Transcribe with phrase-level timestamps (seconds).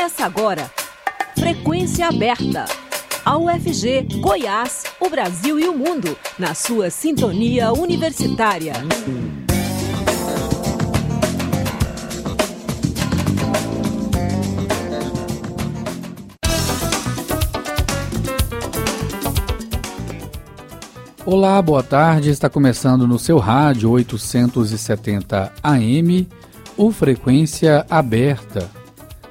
[0.00, 0.70] Começa agora.
[1.38, 2.64] Frequência aberta.
[3.22, 8.72] A UFG, Goiás, o Brasil e o mundo, na sua sintonia universitária.
[21.26, 22.30] Olá, boa tarde.
[22.30, 26.26] Está começando no seu rádio 870 AM,
[26.74, 28.79] o Frequência Aberta.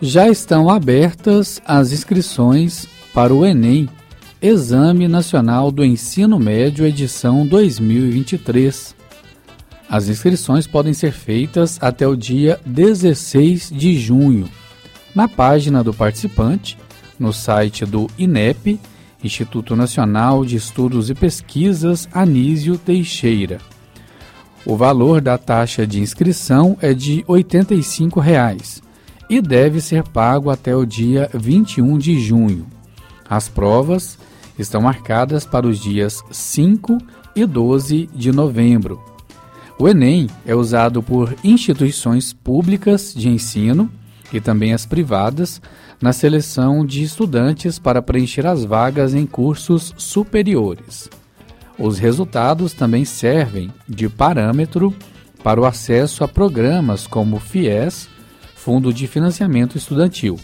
[0.00, 3.88] Já estão abertas as inscrições para o Enem,
[4.42, 8.94] Exame Nacional do Ensino Médio, edição 2023.
[9.88, 14.50] As inscrições podem ser feitas até o dia 16 de junho,
[15.14, 16.76] na página do participante
[17.18, 18.78] no site do INEP,
[19.24, 23.62] Instituto Nacional de Estudos e Pesquisas Anísio Teixeira.
[24.66, 28.84] O valor da taxa de inscrição é de 85 reais
[29.28, 32.66] e deve ser pago até o dia 21 de junho.
[33.28, 34.18] As provas
[34.58, 36.98] estão marcadas para os dias 5
[37.34, 39.02] e 12 de novembro.
[39.78, 43.90] O Enem é usado por instituições públicas de ensino
[44.32, 45.60] e também as privadas
[46.00, 51.10] na seleção de estudantes para preencher as vagas em cursos superiores.
[51.78, 54.94] Os resultados também servem de parâmetro
[55.42, 58.08] para o acesso a programas como FIES,
[58.66, 60.40] Fundo de Financiamento Estudantil.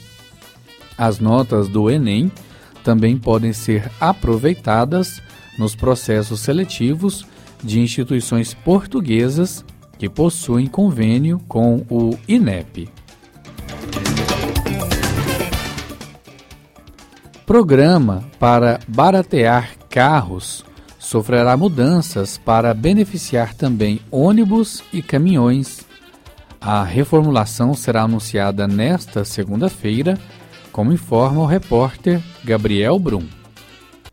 [0.97, 2.31] As notas do Enem
[2.85, 5.21] também podem ser aproveitadas
[5.59, 7.27] nos processos seletivos
[7.65, 9.65] de instituições portuguesas
[9.99, 12.89] que possuem convênio com o INEP.
[17.45, 20.65] Programa para baratear carros
[20.97, 25.91] sofrerá mudanças para beneficiar também ônibus e caminhões.
[26.65, 30.17] A reformulação será anunciada nesta segunda-feira,
[30.71, 33.27] como informa o repórter Gabriel Brum.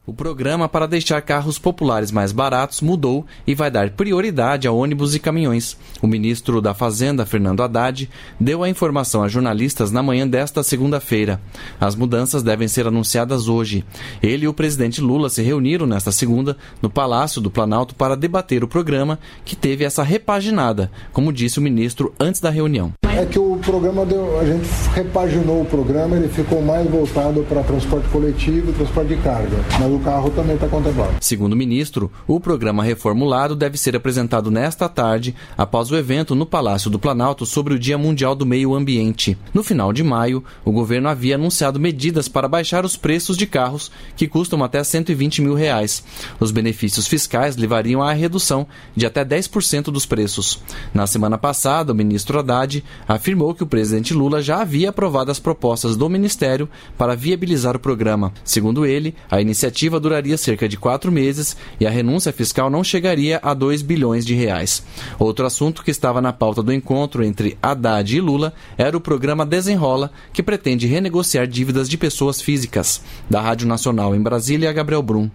[0.05, 5.13] O programa para deixar carros populares mais baratos mudou e vai dar prioridade a ônibus
[5.13, 5.77] e caminhões.
[6.01, 11.39] O ministro da Fazenda, Fernando Haddad, deu a informação a jornalistas na manhã desta segunda-feira.
[11.79, 13.85] As mudanças devem ser anunciadas hoje.
[14.23, 18.63] Ele e o presidente Lula se reuniram nesta segunda no Palácio do Planalto para debater
[18.63, 22.93] o programa, que teve essa repaginada, como disse o ministro antes da reunião.
[23.19, 27.61] É que o programa deu, a gente repaginou o programa, ele ficou mais voltado para
[27.63, 29.57] transporte coletivo e transporte de carga.
[29.77, 31.15] Mas o carro também está contemplado.
[31.21, 36.45] Segundo o ministro, o programa reformulado deve ser apresentado nesta tarde, após o evento no
[36.45, 39.37] Palácio do Planalto sobre o Dia Mundial do Meio Ambiente.
[39.53, 43.91] No final de maio, o governo havia anunciado medidas para baixar os preços de carros,
[44.15, 46.03] que custam até 120 mil reais.
[46.39, 50.61] Os benefícios fiscais levariam à redução de até 10% dos preços.
[50.93, 55.39] Na semana passada, o ministro Haddad afirmou que o presidente Lula já havia aprovado as
[55.39, 58.31] propostas do ministério para viabilizar o programa.
[58.43, 62.83] Segundo ele, a iniciativa iniciativa duraria cerca de quatro meses e a renúncia fiscal não
[62.83, 64.83] chegaria a 2 bilhões de reais.
[65.17, 69.45] Outro assunto que estava na pauta do encontro entre Haddad e Lula era o programa
[69.45, 73.01] Desenrola, que pretende renegociar dívidas de pessoas físicas.
[73.29, 75.29] Da Rádio Nacional em Brasília, Gabriel Brum.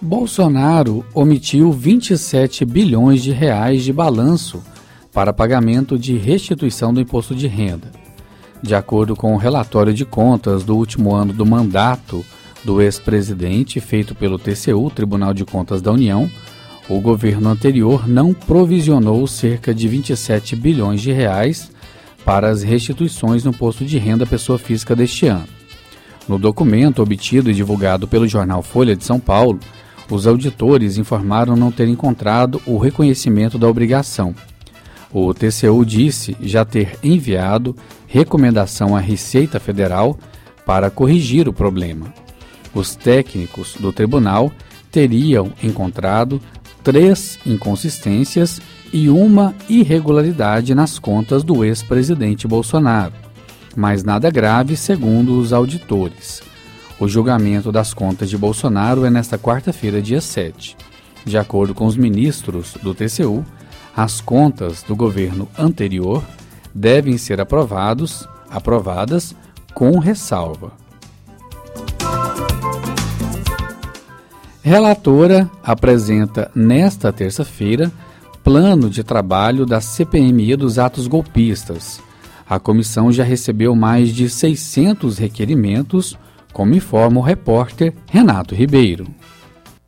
[0.00, 4.62] Bolsonaro omitiu 27 bilhões de reais de balanço
[5.12, 8.03] para pagamento de restituição do imposto de renda.
[8.64, 12.24] De acordo com o relatório de contas do último ano do mandato
[12.64, 16.30] do ex-presidente, feito pelo TCU, Tribunal de Contas da União,
[16.88, 21.70] o governo anterior não provisionou cerca de 27 bilhões de reais
[22.24, 25.46] para as restituições no posto de renda pessoa física deste ano.
[26.26, 29.60] No documento obtido e divulgado pelo jornal Folha de São Paulo,
[30.10, 34.34] os auditores informaram não ter encontrado o reconhecimento da obrigação.
[35.14, 37.76] O TCU disse já ter enviado
[38.08, 40.18] recomendação à Receita Federal
[40.66, 42.12] para corrigir o problema.
[42.74, 44.50] Os técnicos do tribunal
[44.90, 46.40] teriam encontrado
[46.82, 48.60] três inconsistências
[48.92, 53.12] e uma irregularidade nas contas do ex-presidente Bolsonaro,
[53.76, 56.42] mas nada grave, segundo os auditores.
[56.98, 60.76] O julgamento das contas de Bolsonaro é nesta quarta-feira, dia 7.
[61.24, 63.44] De acordo com os ministros do TCU,
[63.96, 66.22] as contas do governo anterior
[66.74, 69.34] devem ser aprovados, aprovadas
[69.72, 70.72] com ressalva.
[74.62, 77.92] Relatora apresenta nesta terça-feira
[78.42, 82.00] plano de trabalho da CPMI dos atos golpistas.
[82.48, 86.16] A comissão já recebeu mais de 600 requerimentos,
[86.52, 89.06] como informa o repórter Renato Ribeiro.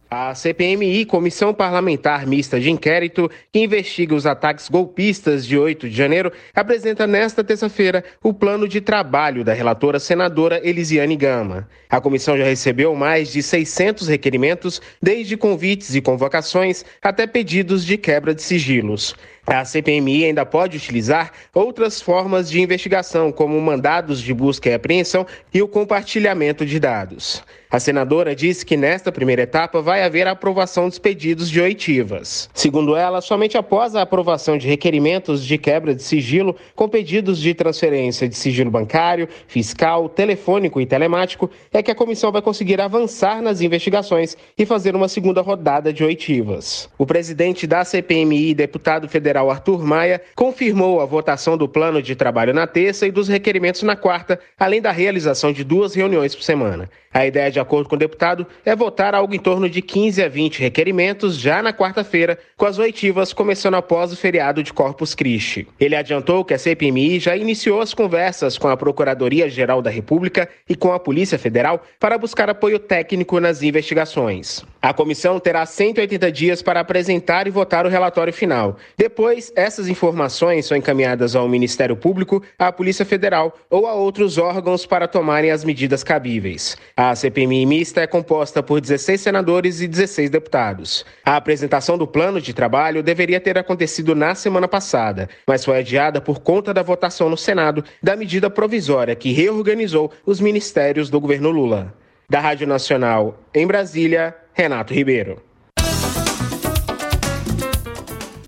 [0.08, 5.96] A CPMI, Comissão Parlamentar Mista de Inquérito, que investiga os ataques golpistas de 8 de
[5.96, 11.68] janeiro, apresenta nesta terça-feira o plano de trabalho da relatora senadora Elisiane Gama.
[11.90, 17.96] A comissão já recebeu mais de 600 requerimentos, desde convites e convocações até pedidos de
[17.96, 19.16] quebra de sigilos.
[19.46, 25.24] A CPMI ainda pode utilizar outras formas de investigação, como mandados de busca e apreensão
[25.54, 27.44] e o compartilhamento de dados.
[27.70, 32.48] A senadora disse que nesta primeira etapa vai haver a aprovação dos pedidos de oitivas.
[32.54, 37.54] Segundo ela, somente após a aprovação de requerimentos de quebra de sigilo com pedidos de
[37.54, 43.42] transferência de sigilo bancário, fiscal, telefônico e telemático é que a comissão vai conseguir avançar
[43.42, 46.88] nas investigações e fazer uma segunda rodada de oitivas.
[46.96, 52.54] O presidente da CPMI, deputado federal Arthur Maia, confirmou a votação do plano de trabalho
[52.54, 56.88] na terça e dos requerimentos na quarta, além da realização de duas reuniões por semana.
[57.16, 60.28] A ideia, de acordo com o deputado, é votar algo em torno de 15 a
[60.28, 65.66] 20 requerimentos já na quarta-feira, com as oitivas começando após o feriado de Corpus Christi.
[65.80, 70.76] Ele adiantou que a CPMI já iniciou as conversas com a Procuradoria-Geral da República e
[70.76, 74.62] com a Polícia Federal para buscar apoio técnico nas investigações.
[74.82, 78.76] A comissão terá 180 dias para apresentar e votar o relatório final.
[78.94, 84.86] Depois, essas informações são encaminhadas ao Ministério Público, à Polícia Federal ou a outros órgãos
[84.86, 86.76] para tomarem as medidas cabíveis.
[86.96, 91.04] A CPMI mista é composta por 16 senadores e 16 deputados.
[91.24, 96.20] A apresentação do plano de trabalho deveria ter acontecido na semana passada, mas foi adiada
[96.20, 101.50] por conta da votação no Senado da medida provisória que reorganizou os ministérios do governo
[101.50, 101.94] Lula.
[102.28, 105.45] Da Rádio Nacional, em Brasília, Renato Ribeiro.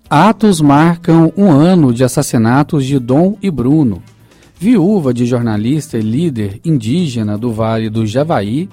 [0.09, 4.01] Atos marcam um ano de assassinatos de Dom e Bruno.
[4.59, 8.67] Viúva de jornalista e líder indígena do Vale do Javaí,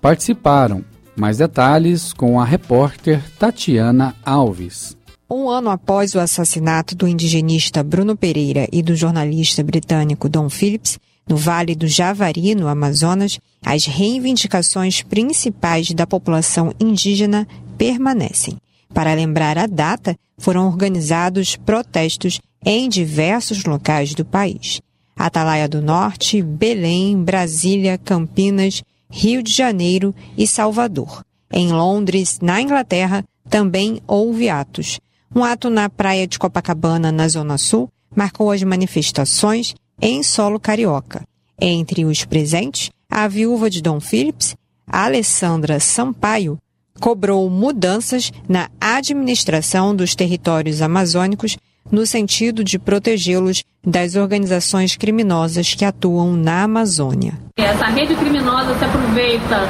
[0.00, 0.84] participaram.
[1.16, 4.96] Mais detalhes com a repórter Tatiana Alves.
[5.28, 11.00] Um ano após o assassinato do indigenista Bruno Pereira e do jornalista britânico Don Phillips,
[11.28, 18.56] no Vale do Javari, no Amazonas, as reivindicações principais da população indígena permanecem.
[18.96, 24.80] Para lembrar a data, foram organizados protestos em diversos locais do país.
[25.14, 31.22] Atalaia do Norte, Belém, Brasília, Campinas, Rio de Janeiro e Salvador.
[31.52, 34.98] Em Londres, na Inglaterra, também houve atos.
[35.34, 41.22] Um ato na praia de Copacabana, na Zona Sul, marcou as manifestações em solo carioca.
[41.60, 44.56] Entre os presentes, a viúva de Dom Phillips,
[44.86, 46.56] Alessandra Sampaio,
[47.00, 51.56] cobrou mudanças na administração dos territórios amazônicos
[51.90, 57.34] no sentido de protegê-los das organizações criminosas que atuam na Amazônia.
[57.56, 59.60] Essa rede criminosa se aproveita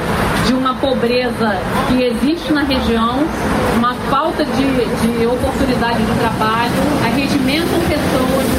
[0.47, 3.19] de uma pobreza que existe na região,
[3.77, 6.73] uma falta de, de oportunidade de trabalho,
[7.05, 8.56] arregimentam pessoas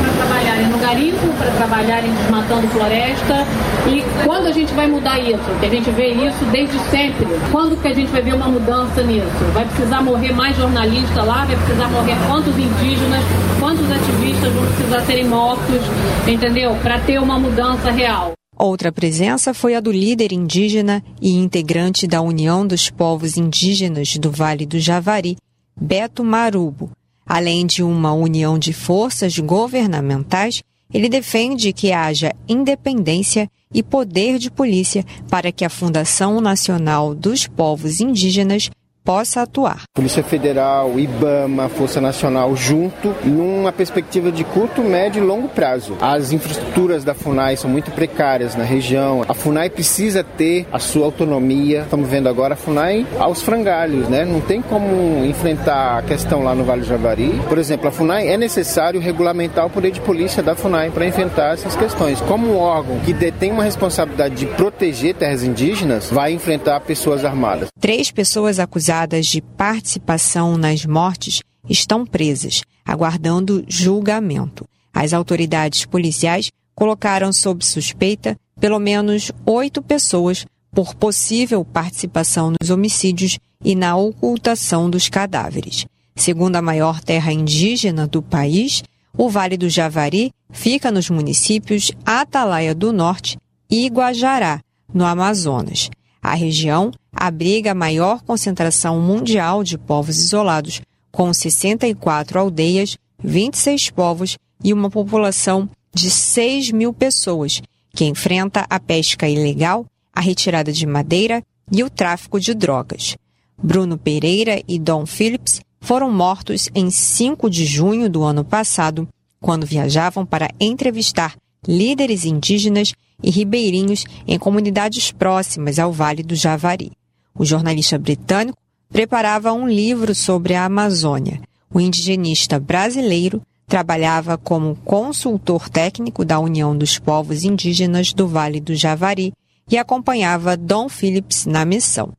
[0.59, 3.47] para trabalharem no garimpo, para trabalharem desmatando floresta.
[3.87, 5.45] E quando a gente vai mudar isso?
[5.61, 7.27] Que a gente vê isso desde sempre.
[7.50, 9.27] Quando que a gente vai ver uma mudança nisso?
[9.53, 11.45] Vai precisar morrer mais jornalistas lá?
[11.45, 13.23] Vai precisar morrer quantos indígenas?
[13.61, 15.81] Quantos ativistas vão precisar serem mortos?
[16.27, 16.77] Entendeu?
[16.83, 18.33] Para ter uma mudança real.
[18.57, 24.33] Outra presença foi a do líder indígena e integrante da União dos Povos Indígenas do
[24.33, 25.37] Vale do Javari,
[25.81, 26.91] Beto Marubo.
[27.28, 34.50] Além de uma união de forças governamentais, ele defende que haja independência e poder de
[34.50, 38.70] polícia para que a Fundação Nacional dos Povos Indígenas
[39.09, 39.85] possa atuar.
[39.95, 45.97] Polícia Federal, IBAMA, Força Nacional junto, numa perspectiva de curto, médio e longo prazo.
[45.99, 49.25] As infraestruturas da FUNAI são muito precárias na região.
[49.27, 51.85] A FUNAI precisa ter a sua autonomia.
[51.85, 54.27] Estamos vendo agora a FUNAI aos frangalhos, né?
[54.27, 57.41] Não tem como enfrentar a questão lá no Vale do Javari.
[57.49, 61.55] Por exemplo, a FUNAI é necessário regulamentar o poder de polícia da FUNAI para enfrentar
[61.55, 62.21] essas questões.
[62.21, 67.69] Como um órgão que detém uma responsabilidade de proteger terras indígenas, vai enfrentar pessoas armadas.
[67.81, 74.67] Três pessoas acusadas acusadas de participação nas mortes estão presas, aguardando julgamento.
[74.93, 83.38] As autoridades policiais colocaram sob suspeita pelo menos oito pessoas por possível participação nos homicídios
[83.64, 85.87] e na ocultação dos cadáveres.
[86.17, 88.83] Segunda maior terra indígena do país,
[89.17, 93.38] o Vale do Javari fica nos municípios Atalaia do Norte
[93.71, 94.61] e Guajará,
[94.93, 95.88] no Amazonas.
[96.28, 104.37] A região abriga a maior concentração mundial de povos isolados, com 64 aldeias, 26 povos
[104.62, 107.62] e uma população de 6 mil pessoas,
[107.94, 111.42] que enfrenta a pesca ilegal, a retirada de madeira
[111.73, 113.16] e o tráfico de drogas.
[113.56, 119.08] Bruno Pereira e Don Phillips foram mortos em 5 de junho do ano passado,
[119.40, 126.92] quando viajavam para entrevistar líderes indígenas e ribeirinhos em comunidades próximas ao Vale do Javari.
[127.34, 128.58] O jornalista britânico
[128.90, 131.40] preparava um livro sobre a Amazônia.
[131.72, 138.75] O indigenista brasileiro trabalhava como consultor técnico da União dos Povos Indígenas do Vale do
[138.75, 139.32] Javari
[139.70, 142.12] e acompanhava Dom Phillips na missão.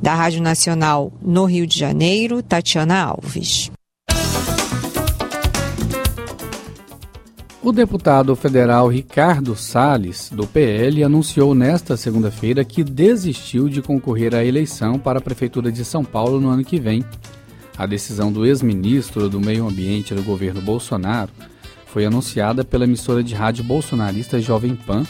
[0.00, 3.70] Da Rádio Nacional no Rio de Janeiro, Tatiana Alves.
[7.64, 14.44] O deputado federal Ricardo Salles, do PL, anunciou nesta segunda-feira que desistiu de concorrer à
[14.44, 17.04] eleição para a Prefeitura de São Paulo no ano que vem.
[17.78, 21.30] A decisão do ex-ministro do Meio Ambiente do governo Bolsonaro
[21.86, 25.04] foi anunciada pela emissora de rádio bolsonarista Jovem Pan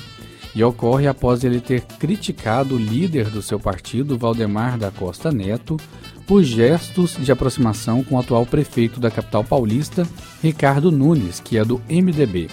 [0.54, 5.78] e ocorre após ele ter criticado o líder do seu partido, Valdemar da Costa Neto,
[6.26, 10.06] por gestos de aproximação com o atual prefeito da capital paulista,
[10.42, 12.48] Ricardo Nunes, que é do MDB.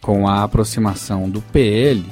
[0.00, 2.04] Com a aproximação do PL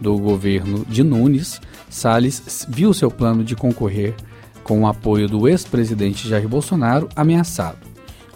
[0.00, 4.14] do governo de Nunes, Salles viu seu plano de concorrer
[4.62, 7.78] com o apoio do ex-presidente Jair Bolsonaro ameaçado.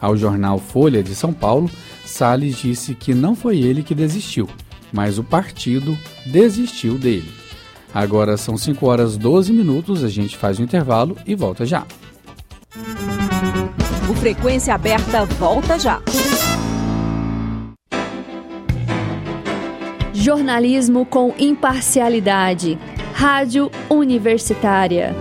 [0.00, 1.71] Ao jornal Folha de São Paulo,
[2.04, 4.49] Salles disse que não foi ele que desistiu,
[4.92, 7.31] mas o partido desistiu dele.
[7.95, 11.87] Agora são 5 horas 12 minutos, a gente faz o intervalo e volta já.
[14.23, 16.00] Frequência Aberta volta já.
[20.14, 22.79] Jornalismo com imparcialidade.
[23.12, 25.12] Rádio Universitária.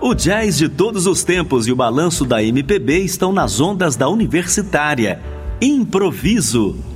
[0.00, 4.08] O jazz de todos os tempos e o balanço da MPB estão nas ondas da
[4.08, 5.20] Universitária.
[5.60, 6.89] Improviso.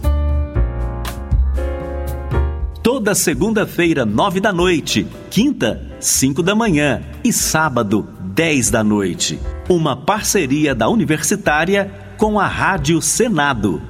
[2.94, 9.36] Toda segunda-feira, nove da noite, quinta, cinco da manhã e sábado, dez da noite.
[9.68, 13.82] Uma parceria da Universitária com a Rádio Senado.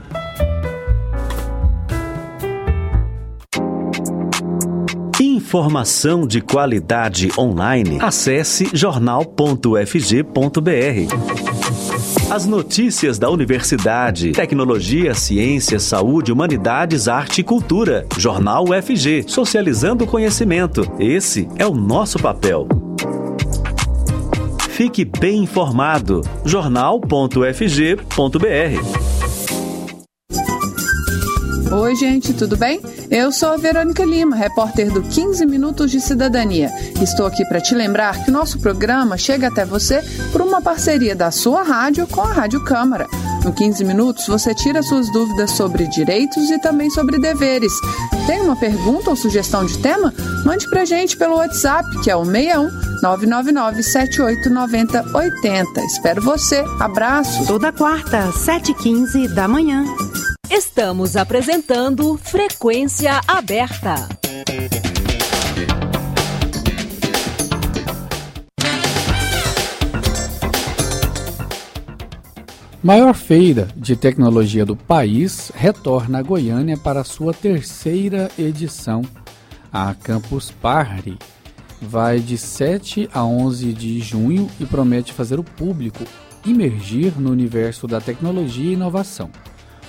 [5.21, 7.99] Informação de qualidade online.
[8.01, 11.54] Acesse jornal.fg.br.
[12.31, 18.07] As notícias da universidade, tecnologia, ciência, saúde, humanidades, arte e cultura.
[18.17, 20.91] Jornal UFG, socializando o conhecimento.
[20.99, 22.67] Esse é o nosso papel.
[24.71, 26.23] Fique bem informado.
[26.45, 29.04] jornal.fg.br.
[31.75, 32.81] Oi, gente, tudo bem?
[33.11, 36.71] Eu sou a Verônica Lima, repórter do 15 Minutos de Cidadania.
[37.03, 40.01] Estou aqui para te lembrar que o nosso programa chega até você
[40.31, 43.09] por uma parceria da sua rádio com a Rádio Câmara.
[43.45, 47.73] No 15 Minutos você tira suas dúvidas sobre direitos e também sobre deveres.
[48.25, 50.15] Tem uma pergunta ou sugestão de tema?
[50.45, 52.71] Mande pra gente pelo WhatsApp, que é o 61
[53.03, 55.81] 999 789080.
[55.81, 56.65] Espero você.
[56.79, 57.45] Abraço.
[57.49, 59.85] Toda quarta, 7h15 da manhã.
[60.57, 64.09] Estamos apresentando Frequência Aberta.
[72.81, 79.03] Maior feira de tecnologia do país retorna a Goiânia para sua terceira edição.
[79.73, 81.19] A Campus Party
[81.83, 86.05] vai de 7 a 11 de junho e promete fazer o público
[86.47, 89.33] imergir no universo da tecnologia e inovação.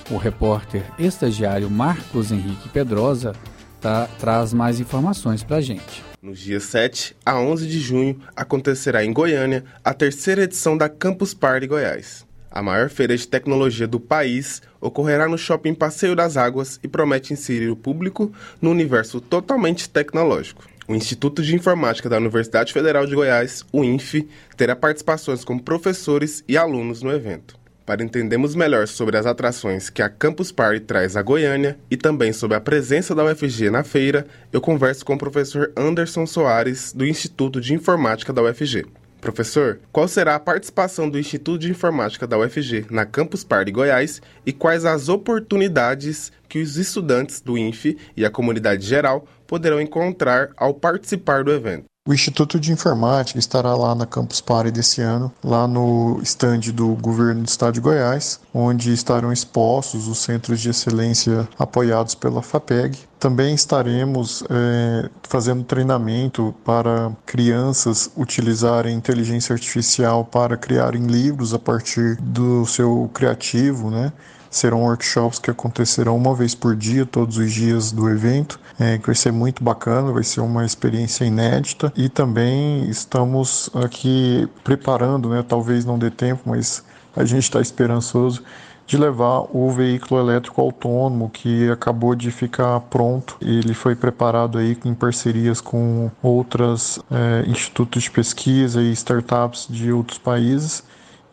[0.08, 3.34] O repórter estagiário Marcos Henrique Pedrosa
[3.80, 6.04] tá, traz mais informações para a gente.
[6.22, 11.34] Nos dias 7 a 11 de junho acontecerá em Goiânia a terceira edição da Campus
[11.34, 12.24] Party Goiás.
[12.48, 17.32] A maior feira de tecnologia do país ocorrerá no Shopping Passeio das Águas e promete
[17.32, 18.32] inserir o público
[18.62, 20.64] no universo totalmente tecnológico.
[20.86, 26.44] O Instituto de Informática da Universidade Federal de Goiás, o INF, terá participações como professores
[26.46, 27.65] e alunos no evento.
[27.86, 32.32] Para entendermos melhor sobre as atrações que a Campus Party traz a Goiânia e também
[32.32, 37.06] sobre a presença da UFG na feira, eu converso com o professor Anderson Soares, do
[37.06, 38.86] Instituto de Informática da UFG.
[39.20, 44.20] Professor, qual será a participação do Instituto de Informática da UFG na Campus Party Goiás
[44.44, 50.50] e quais as oportunidades que os estudantes do INF e a comunidade geral poderão encontrar
[50.56, 51.84] ao participar do evento.
[52.06, 56.94] O Instituto de Informática estará lá na Campus Party desse ano, lá no estande do
[56.94, 62.96] governo do estado de Goiás, onde estarão expostos os centros de excelência apoiados pela FAPEG.
[63.18, 72.14] Também estaremos é, fazendo treinamento para crianças utilizarem inteligência artificial para criarem livros a partir
[72.20, 74.12] do seu criativo, né?
[74.56, 79.04] Serão workshops que acontecerão uma vez por dia, todos os dias do evento, é, que
[79.04, 81.92] vai ser muito bacana, vai ser uma experiência inédita.
[81.94, 86.82] E também estamos aqui preparando, né, talvez não dê tempo, mas
[87.14, 88.42] a gente está esperançoso
[88.86, 93.36] de levar o veículo elétrico autônomo que acabou de ficar pronto.
[93.42, 99.92] Ele foi preparado aí em parcerias com outros é, institutos de pesquisa e startups de
[99.92, 100.82] outros países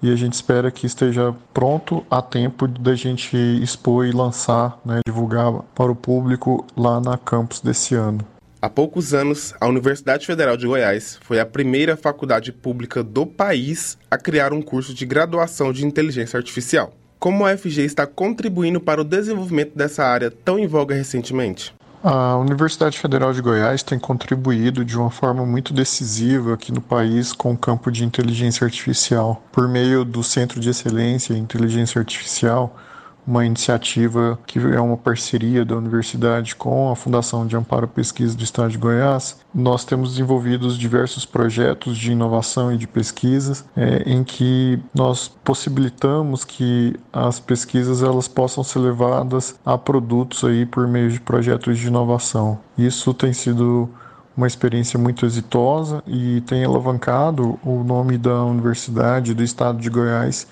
[0.04, 5.00] e a gente espera que esteja pronto a tempo da gente expor e lançar, né,
[5.08, 8.20] divulgar para o público lá na campus desse ano.
[8.62, 13.98] Há poucos anos, a Universidade Federal de Goiás foi a primeira faculdade pública do país
[14.12, 16.94] a criar um curso de graduação de inteligência artificial.
[17.18, 21.74] Como a UFG está contribuindo para o desenvolvimento dessa área tão em voga recentemente?
[22.06, 27.32] A Universidade Federal de Goiás tem contribuído de uma forma muito decisiva aqui no país
[27.32, 29.42] com o campo de inteligência artificial.
[29.54, 32.76] Por meio do Centro de Excelência em Inteligência Artificial,
[33.25, 38.36] uma iniciativa que é uma parceria da universidade com a Fundação de Amparo à Pesquisa
[38.36, 39.39] do Estado de Goiás.
[39.53, 46.44] Nós temos desenvolvido diversos projetos de inovação e de pesquisas é, em que nós possibilitamos
[46.44, 51.88] que as pesquisas elas possam ser levadas a produtos aí por meio de projetos de
[51.88, 52.60] inovação.
[52.77, 53.89] Isso tem sido
[54.36, 60.48] uma experiência muito exitosa e tem alavancado o nome da universidade do estado de Goiás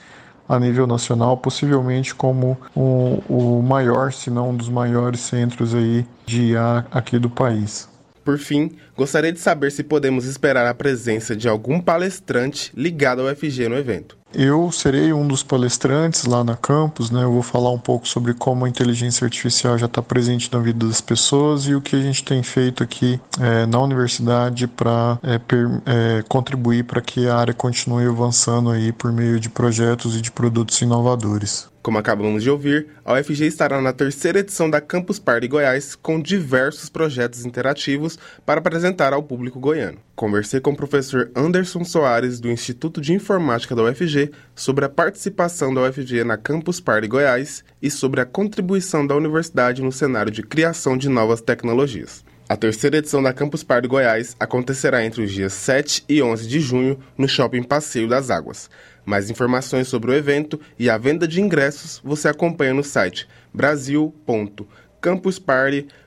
[0.51, 6.05] a nível nacional, possivelmente como o, o maior, se não um dos maiores centros aí
[6.25, 7.89] de IA aqui do país.
[8.24, 13.36] Por fim, gostaria de saber se podemos esperar a presença de algum palestrante ligado ao
[13.36, 14.21] FG no evento.
[14.33, 17.24] Eu serei um dos palestrantes lá na campus, né?
[17.24, 20.87] Eu vou falar um pouco sobre como a inteligência artificial já está presente na vida
[20.87, 25.35] das pessoas e o que a gente tem feito aqui é, na universidade para é,
[25.35, 30.31] é, contribuir para que a área continue avançando aí por meio de projetos e de
[30.31, 31.70] produtos inovadores.
[31.81, 36.22] Como acabamos de ouvir, a UFG estará na terceira edição da Campus Party Goiás com
[36.22, 40.00] diversos projetos interativos para apresentar apresentar ao público goiano.
[40.15, 45.72] Conversei com o professor Anderson Soares, do Instituto de Informática da UFG, sobre a participação
[45.72, 50.41] da UFG na Campus Party Goiás e sobre a contribuição da universidade no cenário de
[50.41, 52.25] criação de novas tecnologias.
[52.50, 56.59] A terceira edição da Campus Party Goiás acontecerá entre os dias 7 e 11 de
[56.59, 58.67] junho no Shopping Passeio das Águas.
[59.05, 66.00] Mais informações sobre o evento e a venda de ingressos você acompanha no site brasil.campusparty.com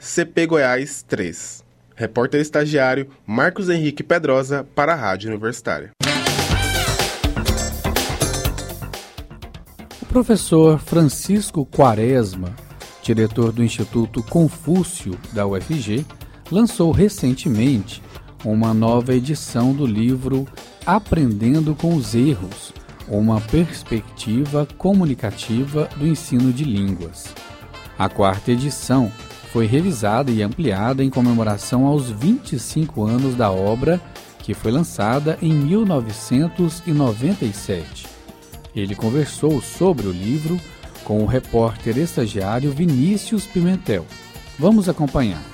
[0.00, 1.62] cpgoiás3.
[1.96, 5.90] Repórter estagiário Marcos Henrique Pedrosa para a Rádio Universitária.
[10.02, 12.54] O professor Francisco Quaresma,
[13.02, 16.04] diretor do Instituto Confúcio da UFG,
[16.50, 18.02] lançou recentemente
[18.44, 20.46] uma nova edição do livro
[20.84, 22.72] Aprendendo com os Erros
[23.08, 27.34] uma perspectiva comunicativa do ensino de línguas.
[27.98, 29.12] A quarta edição
[29.52, 34.00] foi revisada e ampliada em comemoração aos 25 anos da obra,
[34.40, 38.08] que foi lançada em 1997.
[38.74, 40.60] Ele conversou sobre o livro
[41.04, 44.04] com o repórter estagiário Vinícius Pimentel.
[44.58, 45.53] Vamos acompanhar.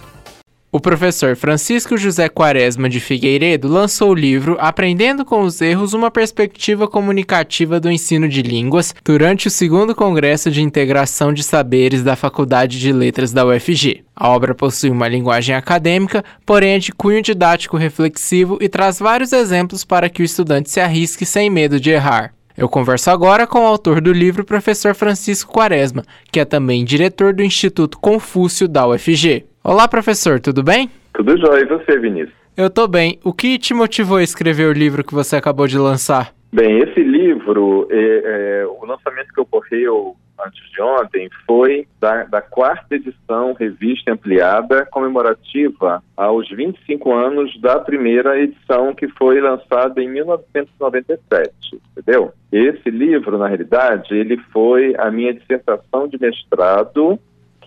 [0.72, 6.12] O professor Francisco José Quaresma de Figueiredo lançou o livro Aprendendo com os Erros Uma
[6.12, 12.14] Perspectiva Comunicativa do Ensino de Línguas durante o segundo Congresso de Integração de Saberes da
[12.14, 14.04] Faculdade de Letras da UFG.
[14.14, 19.32] A obra possui uma linguagem acadêmica, porém é de cunho didático reflexivo e traz vários
[19.32, 22.32] exemplos para que o estudante se arrisque sem medo de errar.
[22.56, 27.32] Eu converso agora com o autor do livro, professor Francisco Quaresma, que é também diretor
[27.34, 29.49] do Instituto Confúcio da UFG.
[29.62, 30.88] Olá, professor, tudo bem?
[31.12, 32.34] Tudo jóia, e você, Vinícius?
[32.56, 33.18] Eu tô bem.
[33.22, 36.32] O que te motivou a escrever o livro que você acabou de lançar?
[36.50, 42.40] Bem, esse livro, é, é, o lançamento que ocorreu antes de ontem foi da, da,
[42.40, 50.08] quarta edição revista ampliada comemorativa aos 25 anos da primeira edição que foi lançada em
[50.08, 51.52] 1997,
[51.92, 52.32] entendeu?
[52.50, 57.20] Esse livro, na realidade, ele foi a minha dissertação de mestrado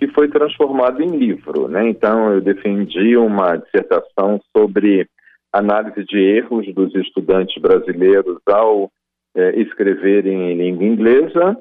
[0.04, 1.70] que foi transformado em livro.
[1.70, 1.88] Né?
[1.88, 5.08] Então, eu defendi uma dissertação sobre
[5.52, 8.92] análise de erros dos estudantes brasileiros ao
[9.36, 11.58] é, escreverem em língua inglesa,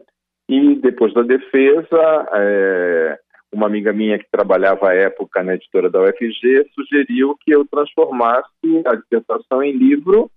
[0.49, 3.19] e depois da defesa, é,
[3.53, 8.49] uma amiga minha que trabalhava à época na editora da UFG sugeriu que eu transformasse
[8.85, 10.31] a dissertação em livro.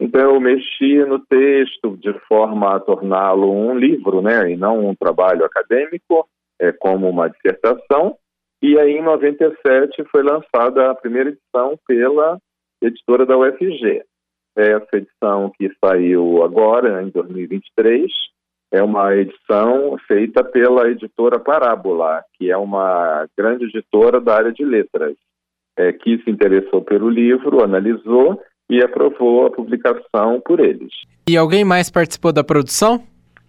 [0.00, 4.94] Então eu mexi no texto de forma a torná-lo um livro, né, e não um
[4.94, 6.26] trabalho acadêmico,
[6.60, 8.16] é, como uma dissertação.
[8.62, 12.38] E aí em 97 foi lançada a primeira edição pela
[12.80, 14.02] editora da UFG.
[14.56, 18.10] Essa edição que saiu agora, em 2023,
[18.72, 24.64] é uma edição feita pela editora Parábola, que é uma grande editora da área de
[24.64, 25.14] letras,
[25.76, 30.92] é, que se interessou pelo livro, analisou e aprovou a publicação por eles.
[31.28, 33.02] E alguém mais participou da produção?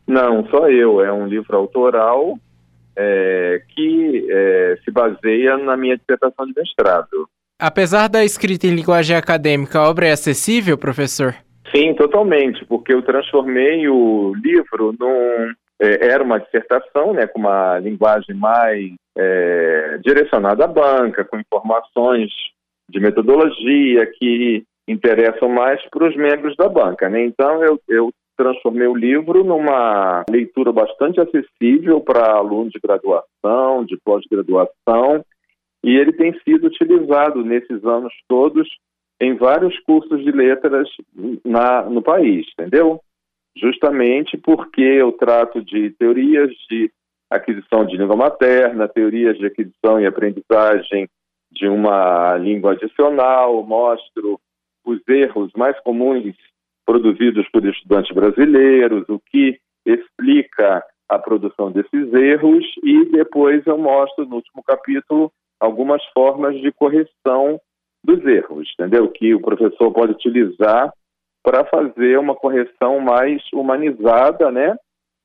[0.08, 1.02] Não, só eu.
[1.02, 2.38] É um livro autoral
[2.95, 7.27] é, que é, se baseia na minha dissertação de mestrado.
[7.60, 11.36] Apesar da escrita em linguagem acadêmica, a obra é acessível, professor?
[11.73, 15.53] Sim, totalmente, porque eu transformei o livro num.
[15.82, 22.29] É, era uma dissertação, né, com uma linguagem mais é, direcionada à banca, com informações
[22.89, 27.10] de metodologia que interessam mais para os membros da banca.
[27.10, 27.25] Né?
[27.25, 33.98] Então, eu, eu transformei o livro numa leitura bastante acessível para alunos de graduação, de
[34.04, 35.24] pós-graduação,
[35.84, 38.67] e ele tem sido utilizado nesses anos todos
[39.19, 40.88] em vários cursos de letras
[41.46, 43.00] na, no país, entendeu?
[43.56, 46.91] Justamente porque eu trato de teorias de
[47.30, 51.08] aquisição de língua materna, teorias de aquisição e aprendizagem
[51.52, 54.39] de uma língua adicional, mostro
[54.86, 56.36] os erros mais comuns
[56.86, 64.26] produzidos por estudantes brasileiros, o que explica a produção desses erros e depois eu mostro
[64.26, 67.60] no último capítulo algumas formas de correção
[68.04, 69.08] dos erros, entendeu?
[69.10, 70.91] Que o professor pode utilizar
[71.43, 74.76] para fazer uma correção mais humanizada, né?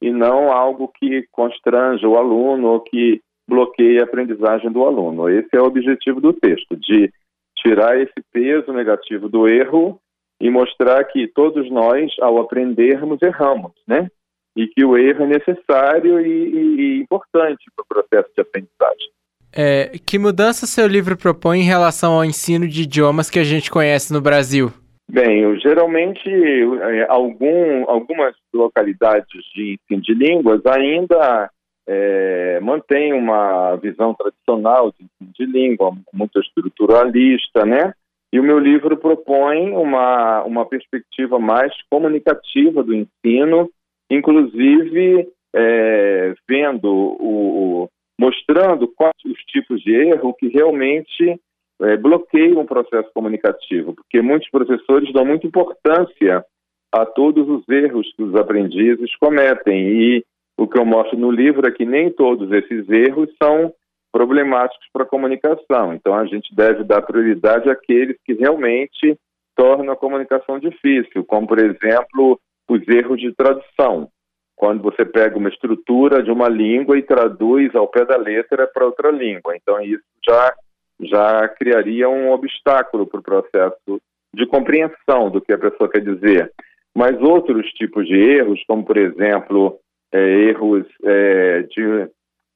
[0.00, 5.28] E não algo que constranja o aluno ou que bloqueie a aprendizagem do aluno.
[5.28, 7.10] Esse é o objetivo do texto, de
[7.56, 9.98] tirar esse peso negativo do erro
[10.40, 14.08] e mostrar que todos nós, ao aprendermos, erramos, né?
[14.56, 19.08] E que o erro é necessário e, e, e importante para o processo de aprendizagem.
[19.52, 23.70] É, que mudança seu livro propõe em relação ao ensino de idiomas que a gente
[23.70, 24.70] conhece no Brasil?
[25.10, 31.50] Bem, eu, geralmente é, algum, algumas localidades de ensino de línguas ainda
[31.88, 37.94] é, mantêm uma visão tradicional de ensino de língua, muito estruturalista, né?
[38.32, 43.70] E o meu livro propõe uma, uma perspectiva mais comunicativa do ensino,
[44.10, 47.88] inclusive é, vendo o,
[48.20, 51.40] mostrando quais os tipos de erro que realmente
[51.80, 56.44] é, bloqueiam o processo comunicativo, porque muitos professores dão muita importância
[56.92, 59.88] a todos os erros que os aprendizes cometem.
[59.88, 60.24] E
[60.58, 63.72] o que eu mostro no livro é que nem todos esses erros são
[64.18, 65.94] problemáticos para a comunicação.
[65.94, 69.16] Então a gente deve dar prioridade àqueles que realmente
[69.54, 74.08] tornam a comunicação difícil, como por exemplo os erros de tradução
[74.56, 78.86] quando você pega uma estrutura de uma língua e traduz ao pé da letra para
[78.86, 79.56] outra língua.
[79.56, 80.52] Então, isso já,
[81.00, 84.00] já criaria um obstáculo para o processo
[84.34, 86.52] de compreensão do que a pessoa quer dizer.
[86.92, 89.78] Mas outros tipos de erros, como, por exemplo,
[90.12, 92.08] é, erros é, de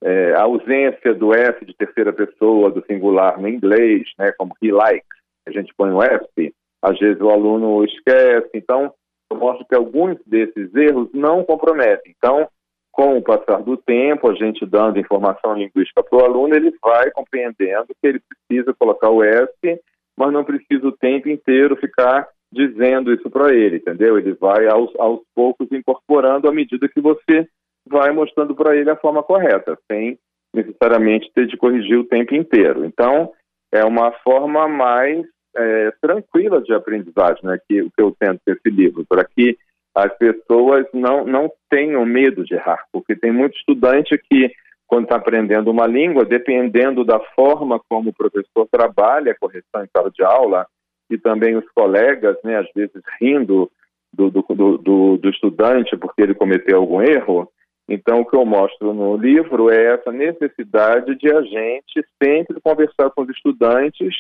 [0.02, 5.06] é, ausência do S de terceira pessoa, do singular no inglês, né, como he likes,
[5.46, 8.50] a gente põe o S, às vezes o aluno esquece.
[8.54, 8.92] Então,
[9.30, 12.14] eu mostro que alguns desses erros não comprometem.
[12.16, 12.48] Então,
[12.90, 17.10] com o passar do tempo, a gente dando informação linguística para o aluno, ele vai
[17.10, 19.80] compreendendo que ele precisa colocar o S,
[20.16, 24.18] mas não precisa o tempo inteiro ficar dizendo isso para ele, entendeu?
[24.18, 27.48] Ele vai aos, aos poucos incorporando à medida que você
[27.86, 30.18] vai mostrando para ele a forma correta, sem
[30.54, 32.84] necessariamente ter de corrigir o tempo inteiro.
[32.84, 33.32] Então,
[33.72, 35.24] é uma forma mais
[35.56, 39.56] é, tranquila de aprendizagem, né, que, que eu tento esse livro, para que
[39.94, 44.50] as pessoas não, não tenham medo de errar, porque tem muito estudante que,
[44.86, 49.88] quando está aprendendo uma língua, dependendo da forma como o professor trabalha a correção em
[49.94, 50.66] sala de aula,
[51.10, 53.70] e também os colegas, né, às vezes rindo
[54.12, 54.42] do, do,
[54.78, 57.50] do, do estudante porque ele cometeu algum erro,
[57.92, 63.10] então, o que eu mostro no livro é essa necessidade de a gente sempre conversar
[63.10, 64.14] com os estudantes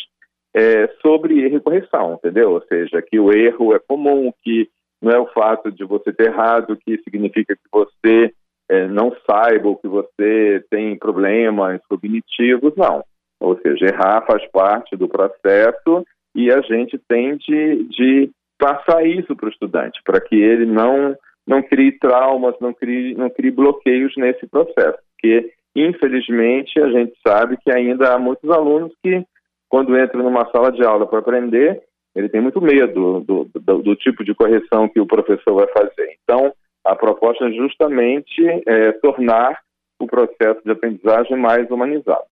[0.54, 2.52] é, sobre erro e correção, entendeu?
[2.52, 4.68] Ou seja, que o erro é comum, que
[5.00, 8.34] não é o fato de você ter errado que significa que você
[8.68, 13.02] é, não saiba ou que você tem problemas cognitivos, não.
[13.40, 16.04] Ou seja, errar faz parte do processo
[16.34, 21.16] e a gente tem de, de passar isso para o estudante, para que ele não,
[21.46, 27.56] não crie traumas, não crie, não crie bloqueios nesse processo, porque infelizmente, a gente sabe
[27.62, 29.24] que ainda há muitos alunos que,
[29.68, 31.82] quando entram numa sala de aula para aprender,
[32.14, 36.18] ele tem muito medo do, do, do, tipo de correção que o professor vai fazer.
[36.22, 36.52] Então,
[36.84, 39.58] a proposta é justamente é, tornar
[39.98, 42.24] o processo de aprendizagem mais humanizado.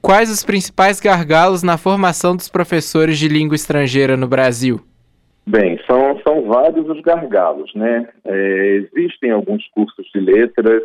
[0.00, 4.80] Quais os principais gargalos na formação dos professores de língua estrangeira no Brasil?
[5.46, 8.08] Bem, são, são vários os gargalos, né?
[8.24, 10.82] É, existem alguns cursos de letras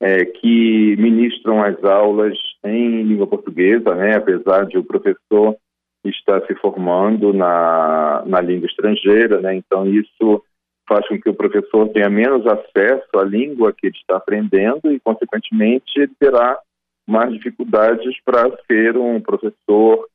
[0.00, 4.16] é, que ministram as aulas em língua portuguesa, né?
[4.16, 5.56] Apesar de o professor
[6.04, 9.54] estar se formando na, na língua estrangeira, né?
[9.56, 10.42] Então isso
[10.88, 14.98] faz com que o professor tenha menos acesso à língua que ele está aprendendo e,
[15.00, 16.58] consequentemente, ele terá
[17.06, 20.06] mais dificuldades para ser um professor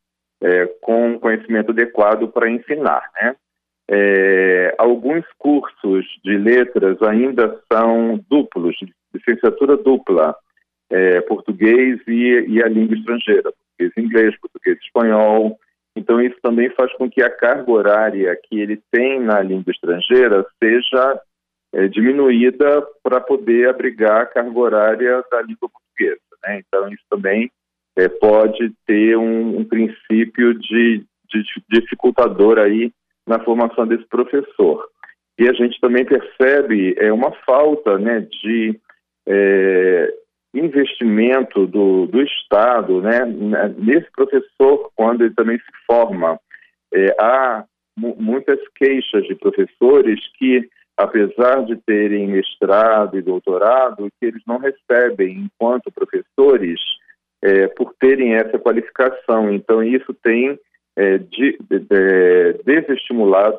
[0.41, 3.35] é, com conhecimento adequado para ensinar, né?
[3.89, 8.75] É, alguns cursos de letras ainda são duplos,
[9.13, 10.35] licenciatura dupla,
[10.89, 15.57] é, português e, e, a língua estrangeira, português inglês, português espanhol.
[15.95, 20.45] Então, isso também faz com que a carga horária que ele tem na língua estrangeira
[20.61, 21.21] seja
[21.73, 26.21] é, diminuída para poder abrigar a carga horária da língua portuguesa.
[26.43, 26.61] Né?
[26.65, 27.51] Então, isso também
[27.97, 32.91] é, pode ter um, um princípio de, de dificultador aí
[33.27, 34.87] na formação desse professor.
[35.39, 38.79] E a gente também percebe é, uma falta né, de
[39.27, 40.13] é,
[40.53, 43.25] investimento do, do Estado né,
[43.77, 46.39] nesse professor quando ele também se forma.
[46.93, 47.65] É, há
[47.97, 55.45] muitas queixas de professores que, apesar de terem mestrado e doutorado, que eles não recebem
[55.45, 56.79] enquanto professores
[57.41, 59.51] é, por terem essa qualificação.
[59.51, 60.57] Então, isso tem
[60.95, 61.79] é, de, de,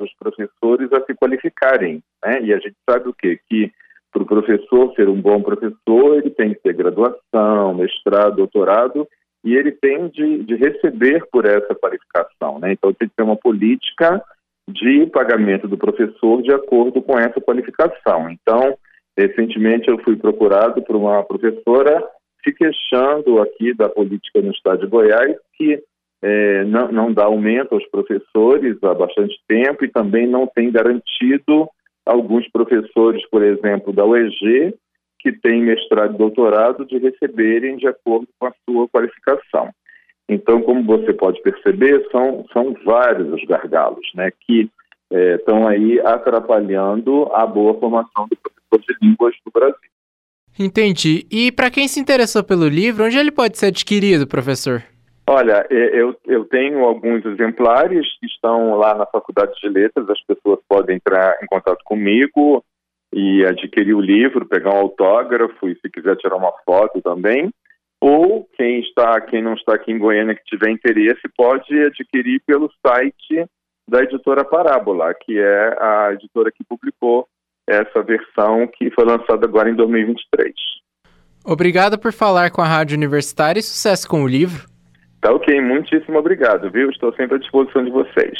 [0.00, 2.02] os professores a se qualificarem.
[2.24, 2.42] Né?
[2.42, 3.38] E a gente sabe o quê?
[3.48, 3.70] Que
[4.12, 9.08] para o professor ser um bom professor, ele tem que ter graduação, mestrado, doutorado,
[9.44, 12.60] e ele tem de, de receber por essa qualificação.
[12.60, 12.72] Né?
[12.72, 14.22] Então, tem que ter uma política
[14.68, 18.30] de pagamento do professor de acordo com essa qualificação.
[18.30, 18.78] Então,
[19.18, 22.02] recentemente eu fui procurado por uma professora
[22.42, 25.82] se queixando aqui da política no estado de Goiás, que
[26.26, 31.68] é, não, não dá aumento aos professores há bastante tempo e também não tem garantido
[32.06, 34.74] alguns professores, por exemplo, da UEG,
[35.20, 39.68] que têm mestrado e doutorado, de receberem de acordo com a sua qualificação.
[40.26, 44.70] Então, como você pode perceber, são, são vários os gargalos né, que
[45.12, 49.90] é, estão aí atrapalhando a boa formação do professor de línguas no Brasil.
[50.58, 51.26] Entendi.
[51.30, 54.82] E para quem se interessou pelo livro, onde ele pode ser adquirido, professor?
[55.26, 60.60] Olha, eu, eu tenho alguns exemplares que estão lá na Faculdade de Letras, as pessoas
[60.68, 62.62] podem entrar em contato comigo
[63.12, 67.50] e adquirir o livro, pegar um autógrafo e se quiser tirar uma foto também.
[68.02, 72.70] Ou quem está, quem não está aqui em Goiânia que tiver interesse pode adquirir pelo
[72.87, 73.46] site
[73.88, 77.26] da editora Parábola, que é a editora que publicou
[77.66, 80.52] essa versão que foi lançada agora em 2023.
[81.46, 84.73] Obrigado por falar com a Rádio Universitária e sucesso com o livro.
[85.24, 86.90] Tá ok, muitíssimo obrigado, viu?
[86.90, 88.38] Estou sempre à disposição de vocês.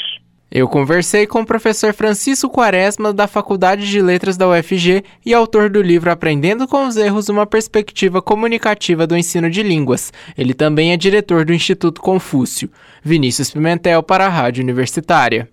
[0.51, 5.67] Eu conversei com o professor Francisco Quaresma, da Faculdade de Letras da UFG e autor
[5.67, 10.13] do livro Aprendendo com os Erros Uma Perspectiva Comunicativa do Ensino de Línguas.
[10.37, 12.69] Ele também é diretor do Instituto Confúcio.
[13.03, 15.49] Vinícius Pimentel para a Rádio Universitária.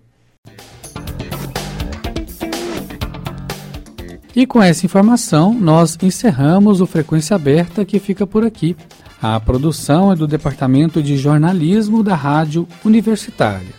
[4.35, 8.75] E com essa informação, nós encerramos o Frequência Aberta que fica por aqui.
[9.23, 13.73] A produção é do Departamento de Jornalismo da Rádio Universitária.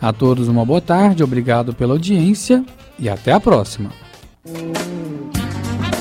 [0.00, 2.64] A todos uma boa tarde, obrigado pela audiência
[2.98, 3.90] e até a próxima.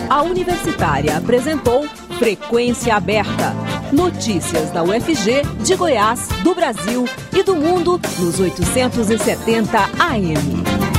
[0.10, 1.86] A Universitária apresentou
[2.18, 3.54] Frequência Aberta.
[3.92, 10.97] Notícias da UFG, de Goiás, do Brasil e do mundo nos 870 AM.